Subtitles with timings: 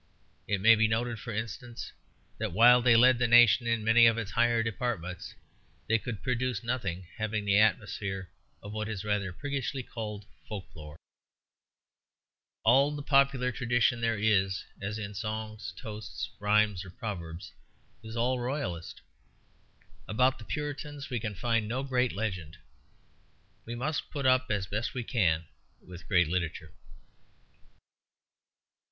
[0.47, 1.91] It may be noted, for instance,
[2.39, 5.35] that, while they led the nation in many of its higher departments,
[5.87, 8.31] they could produce nothing having the atmosphere
[8.63, 10.97] of what is rather priggishly called folklore.
[12.63, 17.51] All the popular tradition there is, as in songs, toasts, rhymes, or proverbs,
[18.01, 19.01] is all Royalist.
[20.07, 22.57] About the Puritans we can find no great legend.
[23.65, 25.45] We must put up as best we can
[25.79, 26.73] with great literature.